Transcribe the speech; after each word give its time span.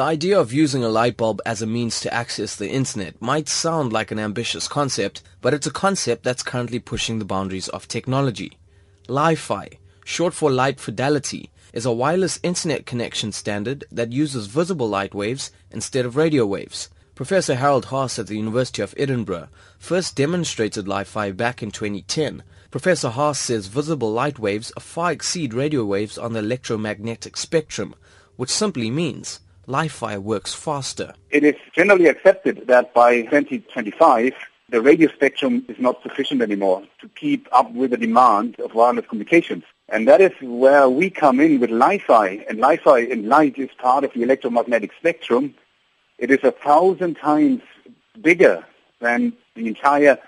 The 0.00 0.06
idea 0.06 0.40
of 0.40 0.50
using 0.50 0.82
a 0.82 0.88
light 0.88 1.18
bulb 1.18 1.42
as 1.44 1.60
a 1.60 1.66
means 1.66 2.00
to 2.00 2.14
access 2.14 2.56
the 2.56 2.70
internet 2.70 3.20
might 3.20 3.50
sound 3.50 3.92
like 3.92 4.10
an 4.10 4.18
ambitious 4.18 4.66
concept, 4.66 5.20
but 5.42 5.52
it's 5.52 5.66
a 5.66 5.70
concept 5.70 6.24
that's 6.24 6.42
currently 6.42 6.78
pushing 6.78 7.18
the 7.18 7.26
boundaries 7.26 7.68
of 7.68 7.86
technology. 7.86 8.56
Li-Fi, 9.08 9.68
short 10.02 10.32
for 10.32 10.50
light 10.50 10.80
fidelity, 10.80 11.50
is 11.74 11.84
a 11.84 11.92
wireless 11.92 12.40
internet 12.42 12.86
connection 12.86 13.30
standard 13.30 13.84
that 13.92 14.10
uses 14.10 14.46
visible 14.46 14.88
light 14.88 15.14
waves 15.14 15.50
instead 15.70 16.06
of 16.06 16.16
radio 16.16 16.46
waves. 16.46 16.88
Professor 17.14 17.56
Harald 17.56 17.84
Haas 17.84 18.18
at 18.18 18.26
the 18.26 18.38
University 18.38 18.80
of 18.80 18.94
Edinburgh 18.96 19.48
first 19.78 20.16
demonstrated 20.16 20.88
Li-Fi 20.88 21.32
back 21.32 21.62
in 21.62 21.70
2010. 21.70 22.42
Professor 22.70 23.10
Haas 23.10 23.38
says 23.38 23.66
visible 23.66 24.10
light 24.10 24.38
waves 24.38 24.72
far 24.80 25.12
exceed 25.12 25.52
radio 25.52 25.84
waves 25.84 26.16
on 26.16 26.32
the 26.32 26.38
electromagnetic 26.38 27.36
spectrum, 27.36 27.94
which 28.36 28.48
simply 28.48 28.90
means 28.90 29.40
Li-Fi 29.70 30.18
works 30.18 30.52
faster. 30.52 31.14
It 31.30 31.44
is 31.44 31.54
generally 31.74 32.06
accepted 32.06 32.66
that 32.66 32.92
by 32.92 33.22
2025, 33.22 34.32
the 34.68 34.80
radio 34.80 35.08
spectrum 35.12 35.64
is 35.68 35.78
not 35.78 36.02
sufficient 36.02 36.42
anymore 36.42 36.82
to 37.00 37.08
keep 37.10 37.48
up 37.52 37.72
with 37.72 37.92
the 37.92 37.96
demand 37.96 38.58
of 38.58 38.74
wireless 38.74 39.06
communications. 39.06 39.64
And 39.88 40.08
that 40.08 40.20
is 40.20 40.32
where 40.40 40.88
we 40.88 41.08
come 41.08 41.40
in 41.40 41.60
with 41.60 41.70
Li-Fi. 41.70 42.44
And 42.48 42.60
Li-Fi 42.60 42.98
in 42.98 43.28
light 43.28 43.58
is 43.58 43.70
part 43.78 44.04
of 44.04 44.12
the 44.12 44.22
electromagnetic 44.22 44.92
spectrum. 44.98 45.54
It 46.18 46.30
is 46.30 46.40
a 46.42 46.52
thousand 46.52 47.14
times 47.14 47.62
bigger 48.20 48.64
than 49.00 49.32
the 49.54 49.68
entire 49.68 50.18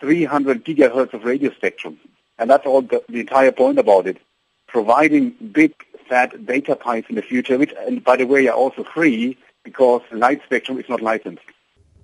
300 0.00 0.64
gigahertz 0.64 1.14
of 1.14 1.24
radio 1.24 1.52
spectrum. 1.52 1.98
And 2.38 2.50
that's 2.50 2.66
all 2.66 2.82
the, 2.82 3.02
the 3.08 3.20
entire 3.20 3.52
point 3.52 3.78
about 3.78 4.06
it. 4.06 4.18
Providing 4.66 5.30
big 5.52 5.72
fat 6.14 6.46
data 6.46 6.76
pipes 6.76 7.10
in 7.10 7.16
the 7.16 7.22
future, 7.22 7.58
which, 7.58 7.74
and 7.88 8.04
by 8.04 8.16
the 8.16 8.24
way, 8.24 8.46
are 8.46 8.54
also 8.54 8.84
free 8.84 9.36
because 9.64 10.00
light 10.12 10.40
spectrum 10.44 10.78
is 10.78 10.88
not 10.88 11.00
licensed. 11.00 11.42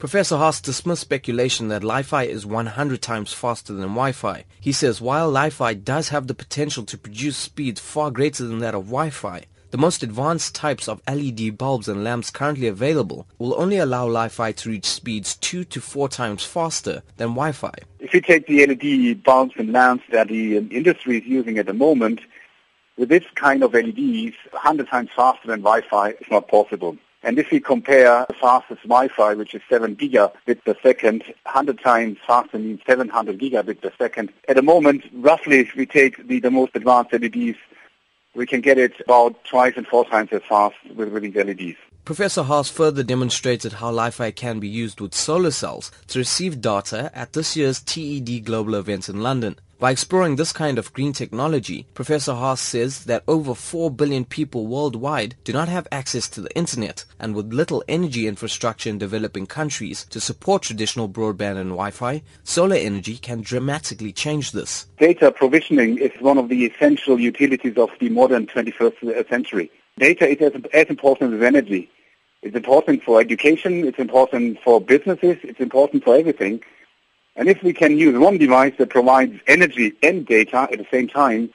Professor 0.00 0.36
Haas 0.36 0.60
dismissed 0.60 1.02
speculation 1.02 1.68
that 1.68 1.84
Li-Fi 1.84 2.24
is 2.24 2.44
100 2.44 3.00
times 3.00 3.32
faster 3.32 3.72
than 3.72 3.90
Wi-Fi. 3.90 4.44
He 4.60 4.72
says 4.72 5.00
while 5.00 5.30
Li-Fi 5.30 5.74
does 5.74 6.08
have 6.08 6.26
the 6.26 6.34
potential 6.34 6.84
to 6.86 6.98
produce 6.98 7.36
speeds 7.36 7.80
far 7.80 8.10
greater 8.10 8.44
than 8.44 8.58
that 8.58 8.74
of 8.74 8.86
Wi-Fi, 8.86 9.44
the 9.70 9.78
most 9.78 10.02
advanced 10.02 10.56
types 10.56 10.88
of 10.88 11.00
LED 11.06 11.56
bulbs 11.56 11.86
and 11.86 12.02
lamps 12.02 12.30
currently 12.32 12.66
available 12.66 13.28
will 13.38 13.54
only 13.62 13.76
allow 13.76 14.08
Li-Fi 14.08 14.50
to 14.50 14.70
reach 14.70 14.86
speeds 14.86 15.36
two 15.36 15.62
to 15.66 15.80
four 15.80 16.08
times 16.08 16.44
faster 16.44 17.02
than 17.18 17.28
Wi-Fi. 17.28 17.74
If 18.00 18.12
you 18.12 18.20
take 18.20 18.48
the 18.48 18.66
LED 18.66 19.22
bulbs 19.22 19.54
and 19.56 19.72
lamps 19.72 20.02
that 20.10 20.26
the 20.26 20.58
um, 20.58 20.68
industry 20.72 21.18
is 21.18 21.24
using 21.26 21.58
at 21.58 21.66
the 21.66 21.74
moment, 21.74 22.22
with 22.96 23.08
this 23.08 23.24
kind 23.34 23.62
of 23.62 23.72
LEDs, 23.72 24.36
100 24.50 24.88
times 24.88 25.10
faster 25.14 25.48
than 25.48 25.60
Wi-Fi 25.60 26.10
is 26.10 26.30
not 26.30 26.48
possible. 26.48 26.96
And 27.22 27.38
if 27.38 27.50
we 27.50 27.60
compare 27.60 28.24
the 28.28 28.34
fastest 28.34 28.82
Wi-Fi, 28.82 29.34
which 29.34 29.54
is 29.54 29.60
7 29.68 29.94
gigabit 29.96 30.64
per 30.64 30.74
second, 30.82 31.22
100 31.44 31.78
times 31.80 32.18
faster 32.26 32.58
means 32.58 32.80
700 32.86 33.38
gigabit 33.38 33.82
per 33.82 33.92
second. 33.98 34.32
At 34.48 34.56
the 34.56 34.62
moment, 34.62 35.04
roughly, 35.12 35.60
if 35.60 35.74
we 35.74 35.84
take 35.84 36.26
the, 36.26 36.40
the 36.40 36.50
most 36.50 36.74
advanced 36.74 37.12
LEDs, 37.12 37.58
we 38.34 38.46
can 38.46 38.60
get 38.60 38.78
it 38.78 38.94
about 39.00 39.44
twice 39.44 39.74
and 39.76 39.86
four 39.86 40.06
times 40.06 40.30
as 40.32 40.42
fast 40.48 40.76
with, 40.94 41.10
with 41.10 41.22
these 41.22 41.34
LEDs. 41.34 41.76
Professor 42.04 42.42
Haas 42.42 42.70
further 42.70 43.02
demonstrated 43.02 43.74
how 43.74 43.90
Li-Fi 43.90 44.30
can 44.30 44.58
be 44.58 44.68
used 44.68 45.00
with 45.00 45.14
solar 45.14 45.50
cells 45.50 45.90
to 46.08 46.18
receive 46.18 46.60
data 46.60 47.10
at 47.14 47.34
this 47.34 47.54
year's 47.56 47.82
TED 47.82 48.44
Global 48.44 48.76
event 48.76 49.08
in 49.08 49.20
London. 49.20 49.56
By 49.80 49.92
exploring 49.92 50.36
this 50.36 50.52
kind 50.52 50.78
of 50.78 50.92
green 50.92 51.14
technology, 51.14 51.86
Professor 51.94 52.34
Haas 52.34 52.60
says 52.60 53.06
that 53.06 53.24
over 53.26 53.54
4 53.54 53.90
billion 53.90 54.26
people 54.26 54.66
worldwide 54.66 55.36
do 55.42 55.54
not 55.54 55.70
have 55.70 55.88
access 55.90 56.28
to 56.28 56.42
the 56.42 56.54
internet, 56.54 57.06
and 57.18 57.34
with 57.34 57.54
little 57.54 57.82
energy 57.88 58.26
infrastructure 58.26 58.90
in 58.90 58.98
developing 58.98 59.46
countries 59.46 60.04
to 60.10 60.20
support 60.20 60.60
traditional 60.60 61.08
broadband 61.08 61.56
and 61.56 61.70
Wi-Fi, 61.70 62.20
solar 62.44 62.76
energy 62.76 63.16
can 63.16 63.40
dramatically 63.40 64.12
change 64.12 64.52
this. 64.52 64.84
Data 64.98 65.32
provisioning 65.32 65.96
is 65.96 66.12
one 66.20 66.36
of 66.36 66.50
the 66.50 66.66
essential 66.66 67.18
utilities 67.18 67.78
of 67.78 67.88
the 68.00 68.10
modern 68.10 68.46
21st 68.46 69.30
century. 69.30 69.70
Data 69.96 70.28
is 70.28 70.42
as, 70.42 70.60
as 70.74 70.88
important 70.88 71.32
as 71.32 71.42
energy. 71.42 71.90
It's 72.42 72.54
important 72.54 73.02
for 73.02 73.18
education, 73.18 73.86
it's 73.86 73.98
important 73.98 74.60
for 74.60 74.78
businesses, 74.78 75.38
it's 75.42 75.60
important 75.60 76.04
for 76.04 76.16
everything. 76.16 76.62
And 77.36 77.48
if 77.48 77.62
we 77.62 77.72
can 77.72 77.96
use 77.96 78.18
one 78.18 78.38
device 78.38 78.74
that 78.78 78.90
provides 78.90 79.40
energy 79.46 79.92
and 80.02 80.26
data 80.26 80.68
at 80.70 80.78
the 80.78 80.86
same 80.90 81.08
time, 81.08 81.50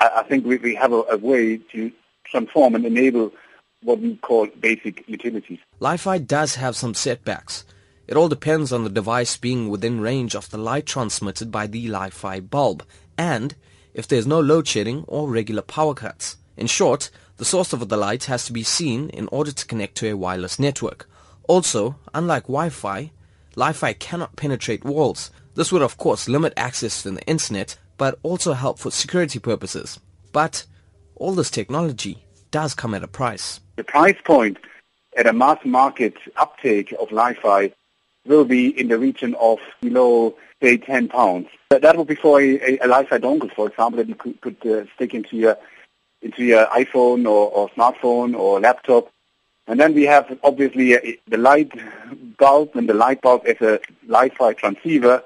I, 0.00 0.10
I 0.16 0.22
think 0.24 0.44
we, 0.44 0.56
we 0.58 0.74
have 0.74 0.92
a, 0.92 1.02
a 1.10 1.16
way 1.16 1.58
to 1.72 1.92
transform 2.24 2.74
and 2.74 2.84
enable 2.84 3.32
what 3.82 4.00
we 4.00 4.16
call 4.16 4.46
basic 4.46 5.08
utilities. 5.08 5.58
Li-Fi 5.80 6.18
does 6.18 6.56
have 6.56 6.76
some 6.76 6.94
setbacks. 6.94 7.64
It 8.06 8.16
all 8.16 8.28
depends 8.28 8.72
on 8.72 8.84
the 8.84 8.90
device 8.90 9.36
being 9.36 9.68
within 9.68 10.00
range 10.00 10.34
of 10.34 10.50
the 10.50 10.58
light 10.58 10.86
transmitted 10.86 11.50
by 11.50 11.66
the 11.66 11.88
Li-Fi 11.88 12.40
bulb 12.40 12.84
and 13.16 13.54
if 13.94 14.06
there's 14.06 14.26
no 14.26 14.40
load 14.40 14.66
shedding 14.66 15.04
or 15.06 15.28
regular 15.28 15.62
power 15.62 15.94
cuts. 15.94 16.36
In 16.56 16.66
short, 16.66 17.10
the 17.36 17.44
source 17.44 17.72
of 17.72 17.88
the 17.88 17.96
light 17.96 18.24
has 18.24 18.44
to 18.46 18.52
be 18.52 18.62
seen 18.62 19.08
in 19.10 19.28
order 19.28 19.52
to 19.52 19.66
connect 19.66 19.94
to 19.96 20.10
a 20.10 20.16
wireless 20.16 20.58
network. 20.58 21.08
Also, 21.48 21.96
unlike 22.12 22.44
Wi-Fi, 22.44 23.10
Li-Fi 23.56 23.92
cannot 23.94 24.36
penetrate 24.36 24.84
walls. 24.84 25.30
This 25.54 25.72
would 25.72 25.82
of 25.82 25.96
course 25.96 26.28
limit 26.28 26.52
access 26.56 27.02
to 27.02 27.10
the 27.10 27.22
internet, 27.22 27.76
but 27.96 28.18
also 28.22 28.52
help 28.52 28.78
for 28.78 28.90
security 28.90 29.38
purposes. 29.38 29.98
But 30.32 30.64
all 31.16 31.32
this 31.32 31.50
technology 31.50 32.24
does 32.50 32.74
come 32.74 32.94
at 32.94 33.02
a 33.02 33.08
price. 33.08 33.60
The 33.76 33.84
price 33.84 34.16
point 34.24 34.58
at 35.16 35.26
a 35.26 35.32
mass 35.32 35.58
market 35.64 36.14
uptake 36.36 36.94
of 36.98 37.12
Li-Fi 37.12 37.72
will 38.26 38.44
be 38.44 38.68
in 38.78 38.88
the 38.88 38.98
region 38.98 39.34
of 39.40 39.58
below, 39.80 40.34
say, 40.62 40.76
10 40.76 41.08
pounds. 41.08 41.48
That 41.70 41.96
will 41.96 42.04
be 42.04 42.14
for 42.14 42.40
a, 42.40 42.58
a, 42.60 42.78
a 42.82 42.88
Li-Fi 42.88 43.18
dongle, 43.18 43.52
for 43.54 43.68
example, 43.68 43.98
that 43.98 44.08
you 44.08 44.14
could, 44.14 44.40
could 44.40 44.66
uh, 44.66 44.84
stick 44.94 45.14
into 45.14 45.36
your 45.36 45.58
into 46.22 46.44
your 46.44 46.66
iPhone 46.66 47.24
or, 47.24 47.50
or 47.50 47.70
smartphone 47.70 48.38
or 48.38 48.60
laptop. 48.60 49.10
And 49.70 49.78
then 49.78 49.94
we 49.94 50.02
have 50.02 50.36
obviously 50.42 50.96
uh, 50.96 51.00
the 51.28 51.36
light 51.36 51.70
bulb 52.38 52.74
and 52.74 52.88
the 52.88 52.94
light 52.94 53.22
bulb 53.22 53.46
as 53.46 53.60
a 53.60 53.78
Li-Fi 54.08 54.52
transceiver. 54.54 55.22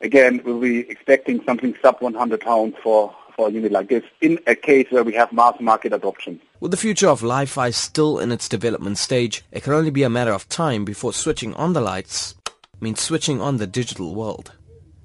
Again, 0.00 0.40
we'll 0.44 0.60
be 0.60 0.88
expecting 0.88 1.42
something 1.44 1.74
sub 1.82 1.96
100 2.00 2.40
pounds 2.40 2.76
for, 2.80 3.12
for 3.34 3.48
a 3.48 3.50
unit 3.50 3.72
like 3.72 3.88
this 3.88 4.04
in 4.20 4.38
a 4.46 4.54
case 4.54 4.86
where 4.90 5.02
we 5.02 5.14
have 5.14 5.32
mass 5.32 5.56
market 5.58 5.92
adoption. 5.92 6.40
With 6.60 6.70
the 6.70 6.76
future 6.76 7.08
of 7.08 7.24
Li-Fi 7.24 7.70
still 7.70 8.20
in 8.20 8.30
its 8.30 8.48
development 8.48 8.98
stage, 8.98 9.42
it 9.50 9.64
can 9.64 9.72
only 9.72 9.90
be 9.90 10.04
a 10.04 10.08
matter 10.08 10.32
of 10.32 10.48
time 10.48 10.84
before 10.84 11.12
switching 11.12 11.52
on 11.54 11.72
the 11.72 11.80
lights 11.80 12.36
means 12.80 13.00
switching 13.00 13.40
on 13.40 13.56
the 13.56 13.66
digital 13.66 14.14
world. 14.14 14.52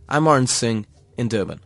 I'm 0.07 0.27
Arun 0.27 0.45
Singh 0.45 0.85
in 1.17 1.29
Durban. 1.29 1.61